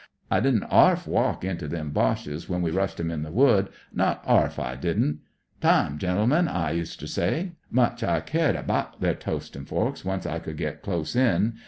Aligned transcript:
I 0.31 0.39
didn't 0.39 0.63
arf 0.63 1.05
walk 1.07 1.43
into 1.45 1.67
them 1.67 1.91
Boches 1.91 2.49
when 2.49 2.63
we 2.63 2.71
rushed 2.71 2.99
'em 2.99 3.11
in 3.11 3.21
the 3.21 3.29
Wood; 3.29 3.69
not 3.93 4.23
arf, 4.25 4.57
I 4.57 4.75
didn't. 4.75 5.19
'Time, 5.61 5.99
genehnenl' 5.99 6.49
I 6.49 6.71
useter 6.71 7.05
sy. 7.05 7.51
Much 7.69 8.01
I 8.03 8.19
cared 8.19 8.55
abaht 8.55 8.99
their 8.99 9.13
toastin' 9.13 9.65
forks 9.67 10.03
once 10.03 10.25
I 10.25 10.39
could 10.39 10.57
git 10.57 10.81
dose 10.81 11.15
in. 11.15 11.53